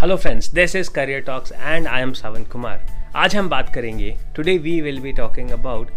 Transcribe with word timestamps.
Hello 0.00 0.16
friends 0.16 0.48
this 0.54 0.74
is 0.76 0.88
career 0.94 1.20
talks 1.24 1.52
and 1.52 1.86
I 1.86 2.02
am 2.02 2.12
Sawan 2.12 2.42
Kumar 2.44 2.80
आज 3.16 3.34
हम 3.36 3.48
बात 3.48 3.72
करेंगे 3.74 4.10
today 4.36 4.56
we 4.58 4.80
will 4.80 4.98
be 5.00 5.12
talking 5.12 5.50
about 5.50 5.90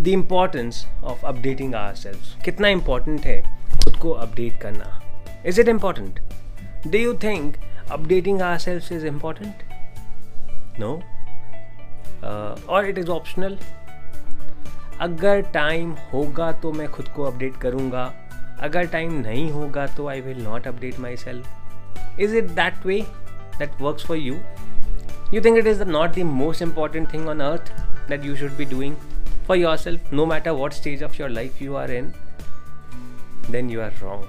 the 0.00 0.08
importance 0.08 0.84
of 1.04 1.24
updating 1.26 1.74
ourselves 1.94 2.34
कितना 2.44 2.68
important 2.68 3.26
है 3.26 3.40
खुद 3.74 3.96
को 4.02 4.10
अपडेट 4.10 4.60
करना? 4.60 5.00
Is 5.46 5.60
it 5.60 5.68
important 5.68 6.20
do 6.86 6.98
you 6.98 7.14
think 7.22 7.56
updating 7.90 8.42
ourselves 8.58 8.90
is 8.92 9.06
important 9.06 9.62
no 10.80 10.92
और 12.68 12.88
इट 12.88 12.98
इज़ 12.98 13.08
ऑप्शनल 13.10 13.58
अगर 15.00 15.40
टाइम 15.54 15.94
होगा 16.12 16.50
तो 16.52 16.72
मैं 16.72 16.88
खुद 16.88 17.08
को 17.08 17.22
अपडेट 17.22 17.56
करूँगा। 17.62 18.04
अगर 18.60 18.86
टाइम 18.86 19.20
नहीं 19.20 19.50
होगा 19.50 19.86
तो 19.86 20.08
I 20.08 20.20
will 20.20 20.42
not 20.44 20.66
update 20.66 21.00
myself 21.16 22.20
is 22.20 22.36
it 22.36 22.50
that 22.52 22.86
way 22.86 23.00
that 23.59 23.81
works 23.81 24.05
for 24.07 24.17
you 24.17 24.39
you 25.35 25.41
think 25.45 25.57
it 25.59 25.67
is 25.69 25.79
not 25.93 26.11
the 26.15 26.23
most 26.31 26.63
important 26.63 27.09
thing 27.11 27.23
on 27.31 27.39
earth 27.41 27.69
that 28.09 28.25
you 28.27 28.35
should 28.41 28.51
be 28.57 28.65
doing 28.73 28.95
for 29.47 29.55
yourself 29.59 30.11
no 30.19 30.25
matter 30.31 30.53
what 30.59 30.75
stage 30.79 31.01
of 31.07 31.17
your 31.19 31.29
life 31.37 31.61
you 31.65 31.77
are 31.83 31.87
in 31.99 32.11
then 33.55 33.71
you 33.75 33.81
are 33.85 33.91
wrong 34.01 34.27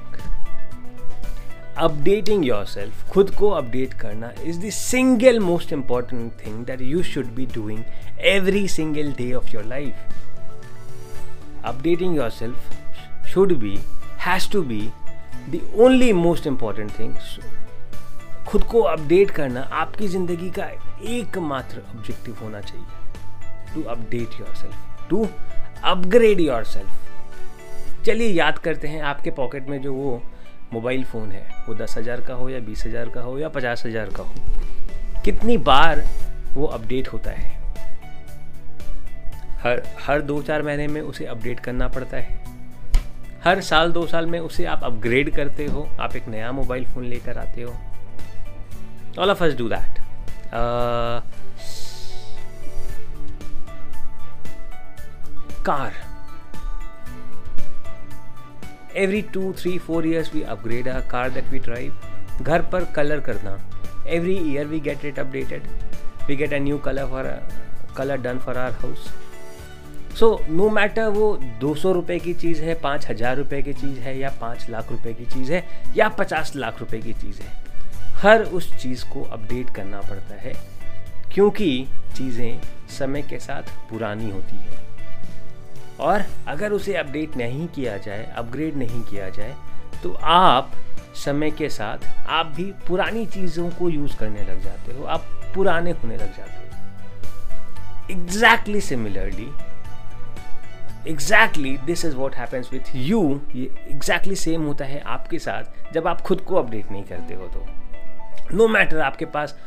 updating 1.89 2.47
yourself 2.49 3.05
खुद 3.13 3.31
को 3.41 3.51
update 3.61 3.95
करना 4.03 4.33
is 4.51 4.61
the 4.65 4.73
single 4.79 5.41
most 5.41 5.77
important 5.79 6.43
thing 6.45 6.65
that 6.71 6.85
you 6.93 7.03
should 7.13 7.35
be 7.41 7.47
doing 7.59 7.85
every 8.35 8.67
single 8.79 9.13
day 9.23 9.31
of 9.43 9.53
your 9.57 9.65
life 9.75 10.19
updating 11.73 12.17
yourself 12.21 12.73
should 13.35 13.59
be 13.67 13.77
has 14.27 14.51
to 14.53 14.63
be 14.63 14.81
the 15.51 15.61
only 15.85 16.13
most 16.13 16.47
important 16.47 16.99
thing 16.99 17.15
खुद 18.50 18.64
को 18.64 18.82
update 18.82 19.32
करना 19.32 19.62
आपकी 19.74 20.08
ज़िंदगी 20.08 20.50
का 20.50 20.66
एकमात्र 21.08 21.82
objective 21.90 22.38
होना 22.42 22.62
चाहिए। 22.62 23.74
To 23.74 23.82
update 23.84 24.40
yourself 24.56 25.10
to 25.10 25.28
upgrade 25.86 26.40
yourself 26.66 28.06
चलिए, 28.06 28.28
याद 28.30 28.58
करते 28.58 28.88
हैं 28.88 29.02
आपके 29.04 29.32
पॉकेट 29.32 29.68
में 29.70 29.82
जो 29.82 29.94
वो 29.94 30.22
मोबाइल 30.74 31.04
फ़ोन 31.04 31.32
है, 31.32 31.48
वो 31.68 31.76
दस 31.76 31.98
हज़ार 31.98 32.22
का 32.22 32.34
हो 32.34 32.50
या 32.50 32.60
बीस 32.60 32.86
हज़ार 32.86 33.10
का 33.10 33.22
हो 33.22 33.38
या 33.40 33.50
पचास 33.50 33.86
हज़ार 33.86 34.10
का 34.10 34.24
हो, 34.24 34.34
कितनी 35.26 35.58
बार 35.60 36.04
वो 36.54 36.66
अपडेट 36.68 37.08
होता 37.08 37.32
है? 37.32 37.58
हर 39.60 39.82
हर 40.02 40.22
दो 40.22 40.42
चार 40.42 40.62
महीने 40.62 40.88
में 40.88 41.02
उसे 41.02 41.26
अपडेट 41.26 41.60
करना 41.60 41.88
पड़ता 41.88 42.18
है। 42.18 42.38
हर 43.44 43.62
साल, 43.62 43.92
दो 43.92 44.06
साल 44.08 44.26
में 44.26 44.40
उसे 44.40 44.66
आप 44.66 44.84
अपग्रेड 44.84 45.34
करते 45.36 45.66
हो, 45.66 45.88
आप 46.00 46.16
एक 46.16 46.28
नया 46.28 46.52
मोबाइल 46.52 46.86
फ़ोन 46.86 47.06
लेकर 47.06 47.38
आते 47.38 47.62
हो। 47.62 47.76
All 49.20 49.32
of 49.32 49.44
us 49.44 49.54
do 49.58 49.68
that 49.70 50.00
car 55.66 55.94
every 58.98 59.22
two 59.34 59.52
three 59.60 59.78
four 59.78 60.08
years 60.08 60.34
we 60.34 60.42
upgrade 60.56 60.88
a 60.88 61.00
car 61.10 61.30
that 61.30 61.50
we 61.52 61.60
drive 61.60 62.42
घर 62.42 62.62
पर 62.72 62.84
कलर 62.96 63.20
करना. 63.22 63.58
Every 64.08 64.38
year 64.52 64.66
we 64.68 64.80
get 64.80 65.06
it 65.06 65.20
updated 65.20 65.64
we 66.28 66.36
get 66.36 66.54
a 66.54 66.58
new 66.60 66.78
colour 66.86 67.06
for 67.10 67.26
colour 67.98 68.18
done 68.22 68.40
for 68.46 68.58
our 68.58 68.72
house 68.82 69.10
so 70.20 70.28
no 70.50 70.70
matter 70.70 71.08
वो 71.10 71.36
दो 71.60 71.74
सौ 71.76 71.92
रुपये 71.92 72.20
की 72.20 72.34
चीज़ 72.34 72.62
है, 72.62 72.74
पाँच 72.82 73.10
हज़ार 73.10 73.36
रुपये 73.38 73.62
की 73.64 73.74
चीज़ 73.74 74.00
है, 74.00 74.18
या 74.20 74.30
पाँच 74.42 74.70
लाख 74.70 74.92
रुपए 74.92 75.14
की 75.14 75.26
चीज़ 75.26 75.52
है, 75.54 75.64
या 75.98 76.08
पचास 76.20 76.56
लाख 76.56 76.80
रुपए 76.80 76.98
की 77.02 77.14
चीज़ 77.14 77.42
है 77.42 77.52
हर 78.20 78.42
उस 78.44 78.72
चीज़ 78.78 79.04
को 79.10 79.24
अपडेट 79.24 79.70
करना 79.76 80.02
पड़ता 80.02 80.36
है, 80.38 80.54
क्योंकि 81.34 81.88
चीज़ें 82.18 82.62
समय 82.90 83.22
के 83.22 83.40
साथ 83.40 83.72
पुरानी 83.90 84.30
होती 84.32 84.56
है। 84.56 84.88
और 86.00 86.24
अगर 86.48 86.72
उसे 86.72 86.96
अपडेट 86.96 87.38
नहीं 87.38 87.68
किया 87.68 87.98
जाए, 87.98 88.32
अपग्रेड 88.38 88.76
नहीं 88.78 89.02
किया 89.04 89.30
जाए 89.30 89.56
तो 90.04 90.14
आप 90.24 90.72
समय 91.18 91.52
के 91.52 91.70
साथ, 91.70 92.06
आप 92.30 92.46
भी 92.56 92.72
पुरानी 92.88 93.26
चीज़ों 93.28 93.70
को 93.70 93.90
यूज़ 93.90 94.18
करने 94.18 94.44
लग 94.44 94.64
जाते 94.64 94.94
हो, 94.94 95.04
आप 95.06 95.26
पुराने 95.56 95.92
होने 95.94 96.18
लग 96.18 96.38
जाते 96.38 96.52
हो। 96.54 96.58
Exactly 98.12 98.82
similarly 98.82 99.50
exactly 101.08 101.78
this 101.86 102.06
is 102.06 102.16
what 102.16 102.36
happens 102.36 102.72
with 102.74 102.96
you 102.96 103.20
ये 103.56 103.64
एग्जैक्टली 103.64 103.96
exactly 103.96 104.38
सेम 104.38 104.64
होता 104.64 104.86
है 104.86 105.00
आपके 105.02 105.40
साथ, 105.40 105.94
जब 105.94 106.08
आप 106.08 106.22
खुद 106.22 106.42
को 106.42 106.56
अपडेट 106.56 106.92
नहीं 106.92 107.04
करते 107.04 107.34
हो 107.34 107.48
तो। 107.48 107.66
नो 108.54 108.64
no 108.64 108.70
मैटर 108.70 109.00
आपके 109.00 109.26
पास 109.26 109.58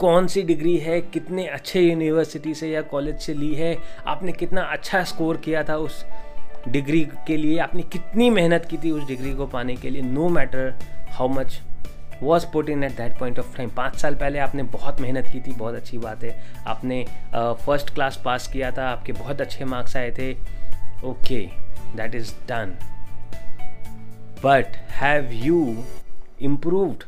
कौन 0.00 0.26
सी 0.26 0.42
डिग्री 0.42 0.76
है, 0.76 1.00
कितने 1.00 1.46
अच्छे 1.46 1.80
यूनिवर्सिटी 1.80 2.54
से 2.54 2.68
या 2.70 2.80
कॉलेज 2.82 3.20
से 3.20 3.34
ली 3.34 3.54
है, 3.54 3.76
आपने 4.06 4.32
कितना 4.32 4.62
अच्छा 4.62 5.02
स्कोर 5.04 5.36
किया 5.36 5.62
था 5.64 5.76
उस 5.76 6.04
डिग्री 6.68 7.00
के 7.26 7.36
लिए, 7.36 7.58
आपने 7.58 7.82
कितनी 7.82 8.28
मेहनत 8.30 8.64
की 8.64 8.76
थी 8.76 8.90
उस 8.90 9.06
डिग्री 9.06 9.32
को 9.34 9.46
पाने 9.46 9.76
के 9.76 9.90
लिए 9.90 10.02
no 10.02 10.28
matter 10.28 10.74
how 11.10 11.28
much 11.28 11.60
was 12.22 12.46
put 12.52 12.68
in 12.70 12.84
at 12.84 12.96
that 12.96 13.18
point 13.18 13.38
of 13.38 13.56
time 13.56 13.70
पाँच 13.70 13.96
साल 13.96 14.14
पहले 14.14 14.38
आपने 14.38 14.62
बहुत 14.62 15.00
मेहनत 15.00 15.28
की 15.32 15.40
थी, 15.40 15.52
बहुत 15.52 15.74
अच्छी 15.74 15.98
बात 15.98 16.24
है। 16.24 16.38
आपने 16.66 17.04
फ़र्स्ट 17.34 17.94
क्लास 17.94 18.20
पास 18.24 18.48
किया 18.48 18.70
था, 18.70 18.88
आपके 18.88 19.12
बहुत 19.12 19.40
अच्छे 19.40 19.64
मार्क्स 19.64 19.96
आए 19.96 20.10
थे। 20.18 20.32
Okay 21.04 21.40
that 21.96 22.14
is 22.14 22.32
done 22.48 22.76
but 24.44 24.76
have 24.92 25.32
you 25.32 25.84
improved 26.40 27.04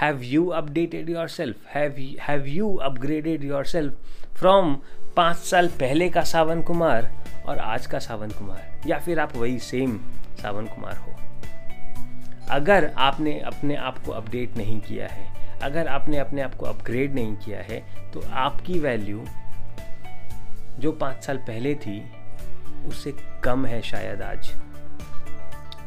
have 0.00 0.20
you 0.22 0.46
updated 0.46 1.08
yourself 1.28 1.66
have 1.74 2.46
you 2.46 2.74
upgraded 2.76 3.44
yourself 3.64 4.36
from 4.36 4.74
पाँच 5.16 5.36
साल 5.36 5.68
पहले 5.80 6.08
का 6.10 6.22
सावन 6.22 6.62
कुमार 6.62 7.10
और 7.46 7.58
आज 7.58 7.86
का 7.86 7.98
सावन 7.98 8.30
कुमार? 8.30 8.80
या 8.86 8.98
फिर 8.98 9.20
आप 9.20 9.36
वही 9.36 9.58
सेम 9.58 9.98
सावन 10.42 10.66
कुमार 10.66 10.96
हो? 10.96 11.14
अगर 12.50 12.90
आपने 12.98 13.38
अपने 13.40 13.76
आप 13.76 13.98
को 13.98 14.12
अपडेट 14.12 14.56
नहीं 14.56 14.80
किया 14.80 15.06
है, 15.06 15.58
अगर 15.62 15.88
आपने 15.88 16.18
अपने 16.18 16.42
आप 16.42 16.54
को 16.54 16.66
अपग्रेड 16.66 17.14
नहीं 17.14 17.34
किया 17.36 17.60
है 17.62 17.80
तो 18.12 18.22
आपकी 18.44 18.78
वैल्यू 18.78 19.24
जो 20.78 20.92
पाँच 20.92 21.24
साल 21.24 21.38
पहले 21.38 21.74
थी, 21.74 22.00
उससे 22.88 23.14
कम 23.44 23.66
है 23.66 23.82
शायद 23.82 24.22
आज। 24.22 24.52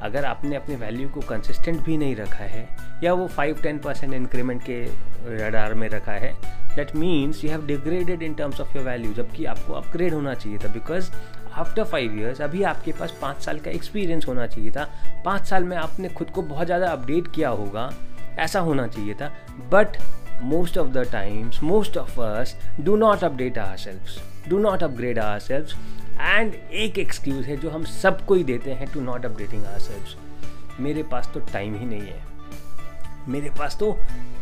अगर 0.02 0.26
आपने 0.26 0.56
अपने 0.56 0.76
वैल्यू 0.76 1.10
को 1.10 1.22
कंसिस्टेंट 1.22 1.82
भी 1.84 1.98
नहीं 1.98 2.16
रखा 2.16 2.44
है, 2.46 2.68
या 3.04 3.14
वो 3.14 3.28
फाइव 3.28 3.62
टेन 3.64 3.80
परसेंट 3.80 4.14
इंक्रीमेंट 4.14 4.62
के 4.64 4.84
रडार 5.38 5.74
में 5.74 5.88
रखा 5.90 6.12
है 6.14 6.34
that 6.76 6.96
means 6.96 7.44
you 7.44 7.50
have 7.52 7.66
degraded 7.68 8.24
in 8.24 8.34
terms 8.34 8.62
of 8.62 8.78
your 8.78 8.86
value 8.86 9.14
जबकि 9.14 9.46
आपको 9.46 9.74
अपग्रेड 9.74 10.14
होना 10.14 10.34
चाहिए 10.34 10.58
था 10.58 10.72
बिकॉज़ 10.74 11.12
आफ्टर 11.54 11.84
फाइव 11.84 12.18
ईयर्स 12.20 12.42
अभी 12.42 12.64
आपके 12.64 12.92
पास 12.92 13.18
पाँच 13.22 13.42
साल 13.44 13.60
का 13.60 13.72
एक्सपीरियंस 13.72 14.28
होना 14.28 14.48
चाहिए 14.48 14.72
था। 14.72 14.90
पाँच 15.26 15.48
साल 15.48 15.64
में 15.64 15.78
आपने 15.78 16.10
खुद 16.10 16.30
को 16.30 16.42
बहुत 16.44 16.66
ज़्यादा 16.66 16.88
अपडेट 16.88 17.28
किया 17.36 17.50
होगा, 17.50 17.92
ऐसा 18.40 18.60
होना 18.60 18.88
चाहिए 18.88 19.14
था। 19.14 19.32
But 19.72 19.98
most 20.44 20.78
of 20.78 20.88
the 20.90 21.06
times 21.12 21.64
most 21.64 21.98
of 21.98 22.20
us 22.22 22.56
do 22.80 22.96
not 22.98 23.24
update 23.24 23.58
ourself 23.78 24.31
do 24.48 24.58
not 24.60 24.84
upgrade 24.84 25.20
ourselves 25.40 25.76
and 26.20 26.54
एक 26.56 26.98
एक्सक्यूज 27.00 27.46
है 27.46 27.58
जो 27.58 27.70
हम 27.70 27.84
सबको 27.86 28.36
ही 28.36 28.44
देते 28.44 28.72
हैं 28.72 28.92
to 28.94 29.02
not 29.02 29.26
upgrading 29.26 29.66
are 29.66 29.80
selves 29.80 30.16
मेरे 30.80 31.04
पास 31.04 31.30
तो 31.34 31.40
टाइम 31.54 31.76
ही 31.76 31.86
नहीं 31.86 32.02
है। 32.02 32.20
मेरे 33.30 33.50
पास 33.58 33.78
तो 33.80 33.92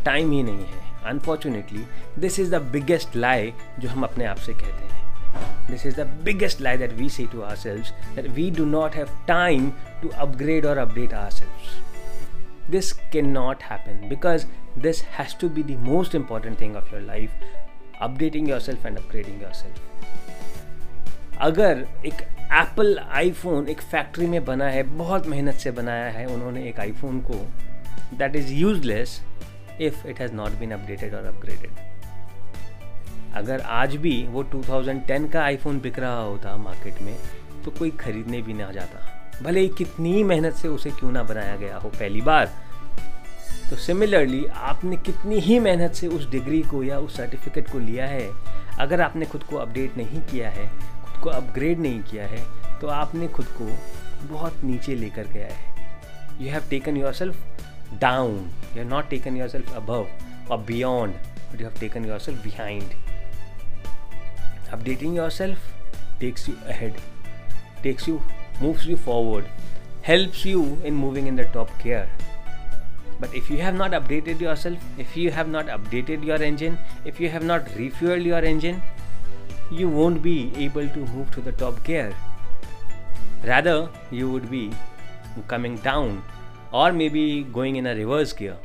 टाइम 0.04 0.30
ही 0.32 0.42
नहीं 0.42 0.64
है। 0.66 0.88
Unfortunately 1.10 1.84
this 2.18 2.38
is 2.40 2.54
the 2.54 2.60
biggest 2.72 3.16
lie 3.16 3.52
जो 3.80 3.88
हम 3.88 4.02
अपने 4.04 4.24
आप 4.24 4.36
से 4.36 4.52
कहते 4.52 4.84
हैं। 4.84 5.68
This 5.70 5.86
is 5.86 6.00
the 6.00 6.06
biggest 6.24 6.60
lie 6.60 6.76
that 6.76 6.92
we 6.92 7.08
see 7.08 7.26
to 7.32 7.40
ourselves 7.56 8.14
that 8.16 8.28
we 8.28 8.50
do 8.50 8.64
not 8.64 8.94
have 8.94 9.08
time 9.28 9.70
to 10.02 10.08
upgrade 10.08 10.66
और 10.66 10.78
update 10.78 11.14
ourselves 11.30 12.70
this 12.70 12.92
can 13.12 13.30
not 13.30 13.62
happen 13.62 14.08
because 14.08 14.46
this 14.78 15.02
has 15.18 15.36
to 15.40 15.48
be 15.48 15.62
the 15.62 15.78
most 15.82 16.14
important 16.14 16.60
thing 16.60 16.76
of 16.76 16.94
your 16.94 17.02
life 17.02 17.30
updating 18.00 18.48
yourself 18.60 18.86
and 18.86 18.98
upgrading 18.98 19.42
yourself 19.54 19.89
अगर 21.40 21.86
एक 22.06 22.20
Apple 22.52 22.98
iPhone 23.10 23.68
एक 23.68 23.80
factory 23.80 24.26
में 24.26 24.44
बना 24.44 24.64
है, 24.64 24.82
बहुत 24.82 25.26
मेहनत 25.26 25.54
से 25.54 25.70
बनाया 25.70 26.10
है 26.10 26.26
उन्होंने 26.26 26.64
एक 26.68 26.80
आईफोन 26.80 27.20
को 27.20 27.34
that 28.18 28.36
is 28.36 28.52
useless 28.52 29.20
if 29.80 30.06
it 30.06 30.20
has 30.20 30.32
not 30.32 30.50
been 30.50 30.70
updated 30.70 31.14
और 31.14 31.26
अपग्रेडेड 31.26 31.70
अगर 33.34 33.60
आज 33.60 33.96
भी 33.96 34.12
वो 34.28 34.42
2010 34.44 35.30
का 35.32 35.42
आईफोन 35.42 35.80
बिक 35.80 35.98
रहा 35.98 36.20
होता 36.20 36.56
मार्केट 36.56 37.00
में 37.02 37.14
तो 37.64 37.70
कोई 37.70 37.90
खरीदने 37.90 38.42
भी 38.42 38.52
ना 38.52 38.70
जाता। 38.72 39.42
भले 39.42 39.60
ही 39.60 39.68
कितनी 39.68 40.22
मेहनत 40.24 40.54
से 40.54 40.68
उसे 40.68 40.90
क्यों 40.90 41.12
ना 41.12 41.22
बनाया 41.22 41.56
गया 41.56 41.76
हो 41.76 41.88
पहली 41.88 42.20
बार 42.20 42.52
तो 43.70 43.76
सिमिलरली 43.76 44.44
आपने 44.46 44.96
कितनी 44.96 45.38
ही 45.38 45.58
मेहनत 45.58 45.94
से 45.94 46.06
उस 46.06 46.30
डिग्री 46.30 46.62
को 46.62 46.82
या 46.82 46.98
उस 46.98 47.16
सर्टिफिकेट 47.16 47.70
को 47.70 47.78
लिया 47.78 48.06
है, 48.06 48.30
अगर 48.78 49.00
आपने 49.00 49.26
खुद 49.26 49.42
को 49.42 49.56
अपडेट 49.56 49.96
नहीं 49.96 50.20
किया 50.20 50.50
है 50.50 50.70
को 51.22 51.30
अपग्रेड 51.30 51.78
नहीं 51.78 52.02
किया 52.02 52.26
है 52.26 52.44
तो 52.80 52.86
आपने 52.88 53.28
खुद 53.28 53.46
को 53.60 53.68
बहुत 54.28 54.64
नीचे 54.64 54.94
लेकर 54.94 55.26
गया 55.26 55.46
है। 55.46 55.68
You 56.40 56.52
have 56.52 56.68
taken 56.70 56.96
yourself 57.12 57.36
down 58.00 58.34
you 58.72 58.78
have 58.78 58.88
not 58.88 59.08
taken 59.08 59.36
yourself 59.48 59.74
above 59.76 60.06
और 60.50 60.58
beyond 60.58 61.14
but 61.14 61.60
you 61.60 61.66
have 61.66 61.78
taken 61.80 62.04
yourself 62.18 62.42
behind 62.44 62.92
updating 64.72 65.16
yourself 65.30 65.58
takes 66.20 66.48
you 66.48 66.54
ahead 66.66 66.94
takes 67.82 68.08
you 68.08 68.20
moves 68.62 68.86
you 68.86 68.96
forward 68.96 69.46
helps 70.06 70.46
you 70.46 70.64
in 70.84 70.94
moving 70.94 71.28
in 71.28 71.36
the 71.36 71.50
top 71.54 71.70
care 71.82 72.18
but 73.20 73.34
if 73.34 73.52
you 73.52 73.58
have 73.58 73.74
not 73.74 73.94
updated 73.94 74.42
yourself 74.56 75.00
if 75.00 75.18
you 75.18 75.30
have 75.30 75.48
not 75.48 75.68
updated 75.68 76.24
your 76.24 76.42
engine 76.42 76.76
if 77.06 77.22
you 77.22 77.30
have 77.30 77.44
not 77.44 77.64
refuelled 77.76 78.26
your 78.26 78.44
engine 78.44 78.80
you 79.70 79.88
won't 79.88 80.22
be 80.22 80.52
able 80.56 80.88
to 80.88 80.98
move 81.14 81.30
to 81.32 81.40
the 81.40 81.52
top 81.52 81.82
gear. 81.84 82.14
Rather, 83.44 83.88
you 84.10 84.30
would 84.30 84.50
be 84.50 84.70
coming 85.48 85.76
down 85.76 86.22
or 86.72 86.92
maybe 86.92 87.44
going 87.44 87.76
in 87.76 87.86
a 87.86 87.94
reverse 87.94 88.32
gear. 88.32 88.56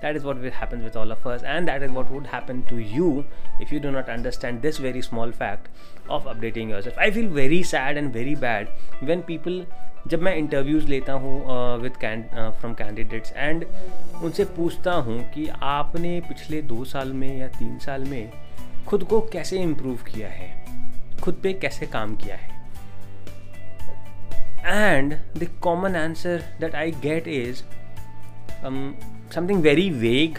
That 0.00 0.14
is 0.14 0.22
what 0.22 0.36
happens 0.38 0.84
with 0.84 0.96
all 0.96 1.10
of 1.10 1.26
us, 1.26 1.42
and 1.42 1.66
that 1.66 1.82
is 1.82 1.90
what 1.90 2.10
would 2.10 2.26
happen 2.26 2.62
to 2.66 2.76
you 2.78 3.24
if 3.60 3.72
you 3.72 3.80
do 3.80 3.90
not 3.90 4.08
understand 4.08 4.62
this 4.62 4.78
very 4.78 5.02
small 5.02 5.32
fact 5.32 5.68
of 6.08 6.24
updating 6.24 6.68
yourself. 6.68 6.96
I 6.96 7.10
feel 7.10 7.28
very 7.28 7.62
sad 7.64 7.96
and 7.96 8.12
very 8.12 8.34
bad 8.34 8.68
when 9.00 9.22
people 9.22 9.64
जब 10.08 10.22
मैं 10.22 10.34
interviews 10.36 10.86
लेता 10.88 11.12
हूँ 11.22 11.78
with 11.82 11.92
from 12.60 12.74
candidates 12.74 13.32
and 13.36 13.64
उनसे 14.24 14.44
पूछता 14.56 14.92
हूँ 15.08 15.18
कि 15.34 15.46
आपने 15.70 16.20
पिछले 16.28 16.60
दो 16.70 16.84
साल 16.92 17.12
में 17.12 17.38
या 17.38 17.48
तीन 17.58 17.78
साल 17.78 18.04
में 18.10 18.30
खुद 18.86 19.04
को 19.04 19.20
कैसे 19.20 19.58
इम्प्रूव 19.58 19.96
किया 19.96 20.28
है? 20.28 20.66
खुद 21.22 21.40
पे 21.42 21.52
कैसे 21.52 21.86
काम 21.86 22.16
किया 22.16 22.36
है? 22.36 22.58
And 24.66 25.14
the 25.14 25.48
common 25.60 25.96
answer 25.96 26.44
that 26.60 26.74
I 26.74 26.90
get 26.90 27.28
is 27.28 27.62
something 29.34 29.60
very 29.62 29.90
vague. 30.02 30.38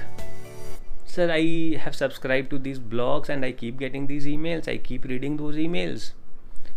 Sir, 1.06 1.28
i 1.32 1.78
have 1.78 1.96
subscribed 1.96 2.50
to 2.50 2.58
these 2.60 2.80
blogs 2.80 3.30
and 3.30 3.46
i 3.46 3.52
keep 3.52 3.78
getting 3.80 4.08
these 4.08 4.26
emails. 4.26 4.68
I 4.68 4.78
keep 4.90 5.06
reading 5.06 5.38
those 5.38 5.58
emails. 5.58 6.00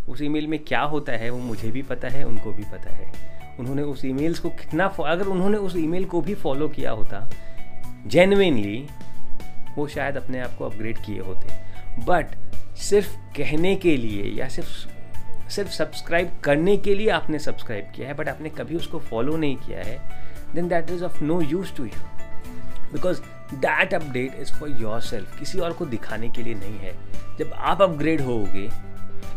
उस 0.08 0.22
ईमेल 0.22 0.46
में 0.46 0.58
क्या 0.58 0.80
होता 0.80 1.12
है 1.12 1.30
वो 1.30 1.38
मुझे 1.38 1.70
भी 1.70 1.82
पता 1.82 2.08
है, 2.08 2.24
उनको 2.24 2.52
भी 2.52 2.62
पता 2.62 2.90
है। 2.90 3.12
उन्होंने 3.60 3.82
उस 3.82 4.04
ईमेल्स 4.04 4.38
को 4.38 4.48
कितना 4.50 4.84
अगर 4.86 5.26
उन्होंने 5.26 5.58
उस 5.58 5.76
ईमेल 5.76 6.04
को 6.04 6.20
भी 6.20 6.34
फॉलो 6.34 6.68
किया 6.68 6.90
होता 6.90 7.30
जेनविनली 8.06 8.86
वो 9.76 9.86
शायद 9.88 10.16
अपने 10.16 10.40
आप 10.40 10.56
को 10.58 10.64
अपग्रेड 10.64 10.98
किए 10.98 11.18
होते। 11.18 12.04
बट 12.04 12.26
सिर्फ़ 12.76 13.16
कहने 13.36 13.74
के 13.76 13.96
लिए 13.96 14.22
या 14.22 14.48
सिर्फ़ 14.48 15.50
सिर्फ़ 15.50 15.70
सब्सक्राइब 15.70 16.30
करने 16.44 16.76
के 16.76 16.94
लिए 16.94 17.08
आपने 17.10 17.38
सब्सक्राइब 17.38 17.90
किया 17.96 18.08
है 18.08 18.14
बट 18.14 18.28
आपने 18.28 18.48
कभी 18.48 18.76
उसको 18.76 18.98
फॉलो 18.98 19.36
नहीं 19.36 19.56
किया 19.56 19.82
है 19.82 19.98
then 20.54 20.68
that 20.68 20.90
is 20.90 21.04
of 21.04 21.22
no 21.24 21.40
use 21.40 21.74
to 21.76 21.84
you 21.84 22.00
because 22.92 23.20
that 23.54 23.94
update 23.94 24.34
is 24.40 24.52
for 24.52 24.68
yourself 25.00 25.38
किसी 25.38 25.58
और 25.58 25.72
को 25.72 25.86
दिखाने 25.86 26.28
के 26.28 26.42
लिए 26.42 26.54
नहीं 26.54 26.78
है। 26.78 26.92
जब 27.38 27.52
आप 27.56 27.82
upgrade 27.82 28.20
होोगे 28.20 28.68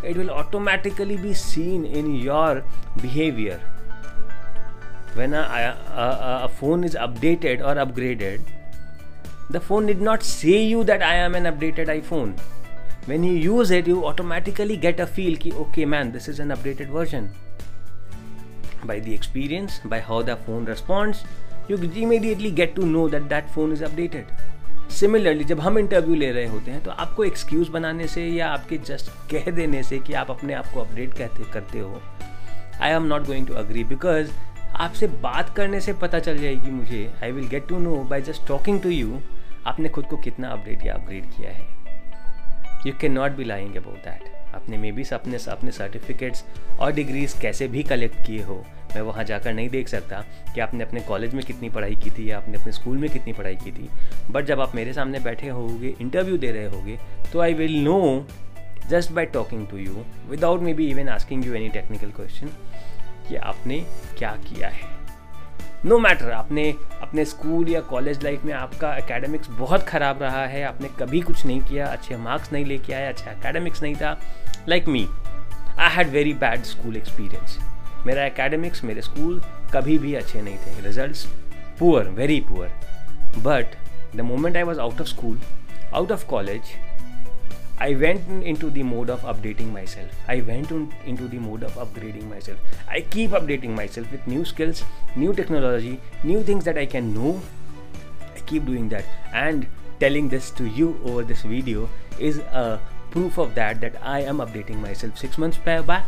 it 0.10 0.18
will 0.18 0.30
automatically 0.30 1.18
be 1.18 1.34
seen 1.34 1.86
in 1.86 2.16
your 2.16 2.66
behaviour 3.02 3.74
a, 5.18 6.50
phone 6.60 6.84
is 6.84 6.96
updated 6.96 7.62
or 7.62 7.76
upgraded 7.76 8.40
the 9.50 9.60
phone 9.60 9.86
did 9.86 10.02
not 10.02 10.24
say 10.24 10.62
you 10.64 10.84
that 10.84 11.02
i 11.04 11.14
am 11.16 11.36
an 11.36 11.44
updated 11.44 11.88
iphone 11.96 12.38
when 13.06 13.24
you 13.24 13.34
use 13.34 13.72
it 13.72 13.88
you 13.88 14.04
automatically 14.06 14.76
get 14.76 15.00
a 15.00 15.06
feel 15.06 15.36
ki 15.38 15.52
okay 15.64 15.86
man 15.86 16.12
this 16.12 16.28
is 16.28 16.40
an 16.40 16.50
updated 16.50 16.88
version 16.88 17.30
by 18.86 19.00
the 19.00 19.14
experience 19.14 19.80
by 19.86 20.00
how 20.00 20.22
the 20.22 20.36
phone 20.48 20.66
responds 20.66 21.24
you 21.68 21.78
immediately 21.78 22.52
get 22.52 22.76
to 22.76 22.86
know 22.86 23.08
that 23.08 23.30
that 23.30 23.56
phone 23.58 23.72
is 23.72 23.82
updated 23.82 24.26
similarly 24.94 25.44
जब 25.44 25.60
हम 25.60 25.78
interview 25.80 26.16
ले 26.16 26.32
रहे 26.32 26.46
होते 26.48 26.72
हैं 26.72 26.84
तो 26.84 26.92
आपको 26.92 27.24
excuse 27.24 27.70
बनाने 27.72 28.08
से 28.08 28.26
या 28.28 28.48
आपके 28.48 28.78
जस्ट 28.90 29.10
कह 29.32 29.50
देने 29.52 29.82
से 29.84 30.00
कि 30.00 30.14
आप 30.14 30.30
अपने 30.32 30.54
आप 30.54 30.68
को 30.74 30.80
अपडेट 30.82 31.14
कहते 31.18 31.44
करते 31.54 31.80
हो 31.80 32.02
I 32.82 32.92
am 32.92 33.04
not 33.04 33.26
going 33.28 33.48
to 33.48 33.54
agree 33.54 33.84
because 33.84 34.30
आपसे 34.86 35.08
बात 35.24 35.54
करने 35.56 35.80
से 35.82 35.94
पता 36.02 36.20
चल 36.20 36.38
जाएगी 36.38 36.72
मुझे 36.72 37.10
I 37.24 37.32
will 37.32 37.48
get 37.48 37.68
to 37.68 37.80
know 37.80 37.96
by 38.10 38.22
just 38.22 38.48
talking 38.48 38.82
to 38.82 38.90
you 38.90 39.20
आपने 39.68 39.90
खुद 39.90 40.06
को 40.06 40.18
कितना 40.18 40.50
अपडेट 40.50 40.86
या 40.86 40.94
अपग्रेड 40.94 41.26
किया 41.26 41.52
है? 41.52 41.68
You 42.88 42.94
can 43.02 43.12
not 43.12 43.32
be 43.32 43.44
lying 43.44 43.76
about 43.76 43.98
that 43.98 44.34
आपने 44.56 44.78
मे 44.78 44.92
बी 44.92 45.04
अपने 45.14 45.38
अपने 45.52 45.72
सर्टिफिकेट्स 45.72 46.44
और 46.80 46.92
डिग्रीज 46.92 47.34
कैसे 47.42 47.68
भी 47.68 47.84
कलेक्ट 47.84 48.26
किए 48.28 48.42
हो, 48.44 48.56
मैं 48.96 49.02
वहाँ 49.02 49.24
जाकर 49.24 49.54
नहीं 49.54 49.70
देख 49.70 49.88
सकता 49.88 50.24
कि 50.54 50.62
आपने 50.62 50.84
अपने 50.84 51.00
कॉलेज 51.00 51.34
में 51.34 51.44
कितनी 51.46 51.70
पढ़ाई 51.70 51.96
की 51.96 52.12
थी 52.12 52.30
या 52.32 52.38
आपने 52.38 52.58
अपने 52.58 52.72
स्कूल 52.72 52.98
में 52.98 53.10
कितनी 53.10 53.34
पढ़ाई 53.34 53.56
की 53.56 53.72
थी। 53.72 53.90
बट 54.32 54.46
जब 54.46 54.60
आप 54.62 54.76
मेरे 54.76 54.94
सामने 54.94 55.20
बैठे 55.20 55.50
होगे 55.50 55.96
इंटरव्यू 56.02 56.38
दे 56.38 56.52
रहे 56.52 56.66
होगे 56.66 56.98
तो 57.34 57.40
I 57.40 57.54
will 57.54 57.78
know 57.84 58.26
just 58.90 59.12
by 59.12 59.26
talking 59.34 59.68
to 59.68 59.78
you 59.78 60.06
without 60.30 60.62
maybe 60.74 60.88
even 60.88 61.10
asking 61.10 61.46
you 61.46 61.54
any 61.54 61.70
technical 61.70 62.12
question 62.12 62.50
कि 63.28 63.36
आपने 63.36 63.80
क्या 64.18 64.32
किया 64.44 64.68
है। 64.68 64.95
नो 65.86 65.98
मैटर 66.00 66.32
आपने, 66.32 66.64
अपने 67.02 67.24
स्कूल 67.26 67.68
या 67.70 67.80
कॉलेज 67.82 68.24
लाइफ 68.24 68.44
में 68.46 68.54
आपका 68.54 68.96
एकेडमिक्स 68.98 69.50
बहुत 69.50 69.84
ख़राब 69.88 70.22
रहा 70.24 70.46
है, 70.46 70.64
आपने 70.64 70.88
कभी 71.00 71.20
कुछ 71.22 71.46
नहीं 71.46 71.60
किया, 71.62 71.88
अच्छे 71.88 72.18
मार्क्स 72.18 72.52
नहीं 72.54 72.66
लेके 72.66 72.94
आए 72.94 73.08
अच्छा 73.08 73.32
एकेडमिक्स 73.32 73.84
नहीं 73.84 73.96
था 73.96 74.18
like 74.70 74.88
me 74.88 75.08
I 75.80 75.96
had 75.96 76.10
very 76.10 76.34
bad 76.36 76.64
school 76.64 76.98
experience 76.98 77.58
मेरा 78.06 78.26
एकेडमिक्स 78.26 78.84
मेरे 78.84 79.02
स्कूल 79.02 79.42
कभी 79.74 79.98
भी 79.98 80.14
अच्छे 80.16 80.42
नहीं 80.42 80.58
थे. 80.58 80.82
Result 80.82 81.28
poor 81.80 82.10
very 82.12 82.40
poor 82.50 82.70
but 83.38 84.16
the 84.16 84.22
moment 84.22 84.58
I 84.58 84.64
was 84.64 84.80
out 84.80 85.02
of 85.02 85.08
school 85.08 85.40
out 85.94 86.12
of 86.12 86.26
college 86.28 86.62
I 87.78 87.94
went 87.94 88.28
into 88.44 88.70
the 88.70 88.84
mode 88.84 89.10
of 89.10 89.22
updating 89.24 89.72
myself. 89.74 90.10
I 90.30 90.42
went 90.42 90.72
into 91.06 91.28
the 91.28 91.40
mode 91.40 91.64
of 91.64 91.74
upgrading 91.74 92.30
myself. 92.30 92.58
I 92.88 93.02
keep 93.02 93.32
updating 93.32 93.76
myself 93.76 94.10
with 94.12 94.26
new 94.26 94.46
skills, 94.46 94.84
new 95.16 95.34
technology, 95.34 96.00
new 96.24 96.42
things 96.42 96.64
that 96.64 96.78
I 96.78 96.86
can 96.86 97.14
know. 97.14 97.42
I 98.34 98.40
keep 98.40 98.66
doing 98.66 98.88
that. 98.90 99.04
And 99.34 99.68
telling 100.00 100.30
this 100.30 100.52
to 100.52 100.66
you 100.66 101.00
over 101.04 101.24
this 101.24 101.42
video 101.42 101.90
is 102.18 102.38
a 102.38 102.80
proof 103.12 103.38
of 103.38 103.56
that 103.56 103.82
that 103.82 103.96
I 104.02 104.22
am 104.22 104.38
updating 104.38 104.78
myself. 104.78 105.18
Six 105.18 105.38
months 105.38 105.58
back, 105.58 106.06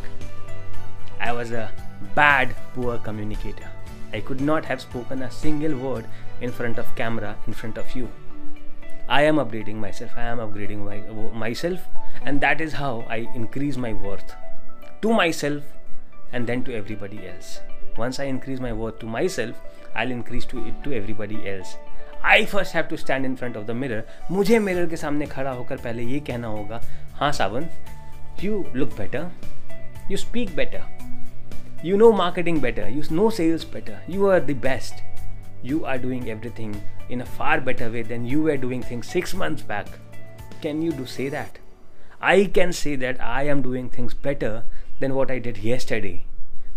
I 1.19 1.33
was 1.33 1.51
a 1.51 1.69
bad, 2.15 2.55
poor 2.75 2.97
communicator. 2.97 3.69
I 4.13 4.21
could 4.21 4.39
not 4.39 4.63
have 4.65 4.79
spoken 4.79 5.21
a 5.21 5.29
single 5.29 5.77
word 5.77 6.05
in 6.39 6.51
front 6.51 6.77
of 6.77 6.95
camera, 6.95 7.35
in 7.45 7.53
front 7.53 7.77
of 7.77 7.93
you. 7.93 8.07
I 9.08 9.22
am 9.22 9.37
updating 9.37 9.76
myself, 9.76 10.11
I 10.16 10.25
am 10.25 10.38
upgrading 10.38 10.85
my, 10.85 10.99
myself, 11.38 11.80
and 12.25 12.40
that 12.40 12.61
is 12.61 12.73
how 12.73 13.04
I 13.09 13.28
increase 13.35 13.76
my 13.76 13.92
worth 13.92 14.35
to 15.02 15.12
myself 15.12 15.62
and 16.32 16.47
then 16.47 16.64
to 16.64 16.75
everybody 16.75 17.26
else. 17.28 17.61
Once 17.97 18.21
I 18.21 18.25
increase 18.25 18.61
my 18.61 18.73
worth 18.73 18.99
to 19.00 19.06
myself, 19.06 19.61
I'll 19.94 20.11
increase 20.11 20.47
to 20.47 20.66
it 20.66 20.85
to 20.85 20.92
everybody 20.92 21.42
else. 21.56 21.76
I 22.25 22.44
first 22.47 22.75
have 22.75 22.85
to 22.90 22.97
stand 22.97 23.25
in 23.26 23.35
front 23.37 23.56
of 23.56 23.64
the 23.66 23.71
mirror 23.76 24.02
मुझे 24.30 24.59
mirror 24.59 24.87
के 24.88 24.97
सामने 24.97 25.26
खड़ा 25.26 25.50
होकर 25.50 25.76
पहले 25.76 26.02
ये 26.02 26.21
कहना 26.28 26.49
होगा 26.49 26.80
हाँ 27.21 27.30
Sawan 27.38 27.66
you 28.42 28.64
look 28.76 28.97
better 28.99 29.30
you 30.11 30.16
speak 30.16 30.54
better 30.56 30.85
You 31.85 31.97
know 31.97 32.12
marketing 32.12 32.61
better, 32.61 32.88
you 32.88 33.02
know 33.11 33.28
sales 33.28 33.64
better, 33.64 34.00
you 34.06 34.26
are 34.26 34.38
the 34.38 34.54
best. 34.54 35.00
You 35.64 35.85
are 35.85 35.99
doing 35.99 36.30
everything 36.30 36.76
in 37.09 37.21
a 37.21 37.25
far 37.25 37.59
better 37.61 37.89
way 37.89 38.01
than 38.01 38.25
you 38.25 38.41
were 38.41 38.57
doing 38.57 38.83
things 38.83 39.07
six 39.07 39.33
months 39.33 39.61
back. 39.61 39.87
Can 40.61 40.81
you 40.81 40.91
do 40.91 41.05
say 41.05 41.29
that? 41.29 41.59
I 42.21 42.45
can 42.45 42.73
say 42.73 42.95
that 42.95 43.21
I 43.21 43.43
am 43.43 43.61
doing 43.61 43.89
things 43.89 44.13
better 44.13 44.63
than 44.99 45.13
what 45.13 45.29
I 45.29 45.39
did 45.39 45.57
yesterday, 45.59 46.25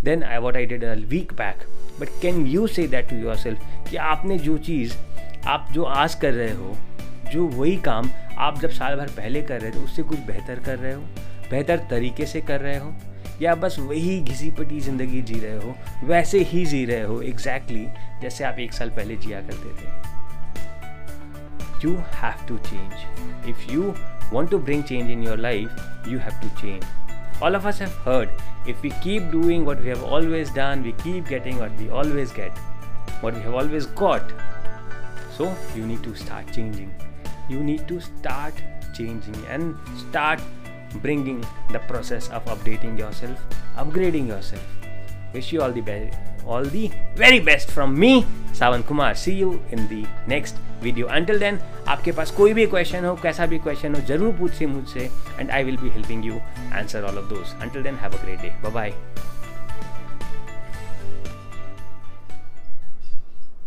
than 0.03 0.23
I, 0.23 0.39
what 0.39 0.57
I 0.57 0.65
did 0.67 0.85
a 0.85 0.97
week 1.09 1.35
back. 1.35 1.65
But 1.99 2.09
can 2.21 2.47
you 2.47 2.67
say 2.69 2.87
that 2.87 3.09
to 3.09 3.17
yourself 3.17 3.59
कि 3.89 3.97
आपने 3.97 4.39
जो 4.39 4.57
चीज़ 4.69 4.95
आप 5.49 5.69
जो 5.73 5.85
आज 5.85 6.15
कर 6.23 6.33
रहे 6.35 6.53
हो 6.55 6.77
जो 7.33 7.47
वही 7.47 7.77
काम 7.89 8.11
आप 8.39 8.61
जब 8.61 8.71
साल 8.71 8.97
भर 8.97 9.09
पहले 9.17 9.43
कर 9.43 9.61
रहे 9.61 9.71
थे 9.71 9.85
उससे 9.85 10.03
कुछ 10.03 10.19
बेहतर 10.27 10.61
कर 10.67 10.79
रहे 10.79 10.93
हो 10.93 11.01
बेहतर 11.51 11.87
तरीके 11.91 12.27
से 12.27 12.41
कर 12.51 12.61
रहे 12.61 12.77
हो 12.79 12.95
या 13.43 13.55
बस 13.55 13.79
वही 13.79 14.21
घिसी 14.21 14.51
पटी 14.59 14.81
ज़िंदगी 14.81 15.23
जी 15.23 15.41
रहे 15.41 15.57
हो 15.65 15.75
वैसे 16.09 16.43
ही 16.53 16.65
जी 16.67 16.85
रहे 16.85 17.03
हो 17.03 17.21
एग्जैक्टली 17.23 17.85
exactly 17.85 18.23
जैसे 18.23 18.45
आप 18.45 18.59
एक 18.59 18.73
साल 18.73 18.91
पहले 18.97 19.17
जिया 19.17 19.41
करते 19.41 19.83
थे 19.83 20.10
you 21.81 21.97
have 22.13 22.47
to 22.47 22.59
change. 22.69 22.95
If 23.47 23.71
you 23.71 23.95
want 24.31 24.51
to 24.51 24.59
bring 24.59 24.85
change 24.85 25.11
in 25.11 25.23
your 25.23 25.37
life, 25.37 25.71
you 26.07 26.19
have 26.19 26.41
to 26.41 26.61
change. 26.61 26.85
All 27.43 27.55
of 27.55 27.67
us 27.67 27.79
have 27.79 27.95
heard 28.09 28.31
if 28.67 28.83
we 28.83 28.91
keep 29.03 29.31
doing 29.31 29.65
what 29.65 29.81
we 29.81 29.89
have 29.89 30.03
always 30.03 30.51
done, 30.51 30.83
we 30.83 30.93
keep 30.93 31.27
getting 31.27 31.59
what 31.59 31.75
we 31.79 31.89
always 31.89 32.33
get, 32.33 32.57
what 33.23 33.35
we 33.35 33.41
have 33.41 33.55
always 33.55 33.87
got. 33.87 34.23
So 35.37 35.55
you 35.75 35.87
need 35.87 36.03
to 36.03 36.15
start 36.15 36.53
changing. 36.53 36.95
You 37.49 37.63
need 37.63 37.89
to 37.89 38.01
start 38.01 38.55
changing 38.95 39.37
and 39.47 39.77
start 39.97 40.41
bringing 40.97 41.45
the 41.71 41.79
process 41.81 42.29
of 42.29 42.45
updating 42.45 42.99
yourself, 42.99 43.39
upgrading 43.77 44.29
yourself 44.29 44.63
Wish 45.33 45.53
you 45.53 45.63
all 45.63 45.73
the 45.73 45.81
best, 45.83 46.17
all 46.47 46.65
the 46.65 46.91
very 47.17 47.41
best 47.41 47.71
from 47.71 47.99
me, 47.99 48.25
Savan 48.53 48.83
Kumar. 48.83 49.15
See 49.15 49.35
you 49.35 49.63
in 49.71 49.87
the 49.89 50.05
next 50.29 50.57
video 50.83 51.07
until 51.07 51.39
then 51.39 51.59
आपके 51.89 52.13
पास 52.13 52.31
कोई 52.37 52.53
भी 52.55 52.67
question 52.67 53.05
हो 53.05 53.15
कैसा 53.23 53.47
भी 53.47 53.59
question 53.59 53.95
हो 53.95 54.01
ज़रूर 54.09 54.33
पूछिए 54.37 54.67
मुझसे 54.69 55.09
and 55.41 55.51
I 55.51 55.65
will 55.65 55.77
be 55.77 55.89
helping 55.97 56.25
you 56.27 56.39
answer 56.79 57.05
all 57.09 57.19
of 57.19 57.29
those 57.35 57.53
until 57.63 57.83
then 57.83 57.97
have 58.03 58.13
a 58.13 58.23
great 58.23 58.41
day 58.43 58.71
bye 58.71 58.93